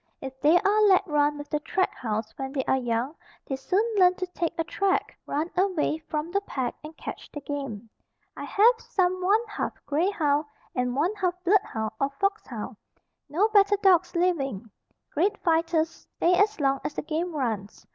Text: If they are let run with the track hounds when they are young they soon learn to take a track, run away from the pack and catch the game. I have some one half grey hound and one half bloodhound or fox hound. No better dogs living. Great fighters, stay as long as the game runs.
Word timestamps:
If 0.19 0.41
they 0.41 0.57
are 0.59 0.81
let 0.87 1.05
run 1.05 1.37
with 1.37 1.51
the 1.51 1.59
track 1.59 1.93
hounds 1.93 2.33
when 2.35 2.53
they 2.53 2.63
are 2.65 2.75
young 2.75 3.13
they 3.45 3.55
soon 3.55 3.83
learn 3.97 4.15
to 4.15 4.25
take 4.25 4.55
a 4.57 4.63
track, 4.63 5.15
run 5.27 5.51
away 5.55 5.99
from 6.09 6.31
the 6.31 6.41
pack 6.41 6.73
and 6.83 6.97
catch 6.97 7.29
the 7.31 7.39
game. 7.39 7.87
I 8.35 8.45
have 8.45 8.79
some 8.81 9.21
one 9.21 9.45
half 9.47 9.73
grey 9.85 10.09
hound 10.09 10.45
and 10.73 10.95
one 10.95 11.13
half 11.13 11.35
bloodhound 11.43 11.91
or 11.99 12.09
fox 12.19 12.47
hound. 12.47 12.77
No 13.29 13.47
better 13.49 13.77
dogs 13.83 14.15
living. 14.15 14.71
Great 15.11 15.37
fighters, 15.43 15.91
stay 16.17 16.33
as 16.33 16.59
long 16.59 16.79
as 16.83 16.95
the 16.95 17.03
game 17.03 17.35
runs. 17.35 17.85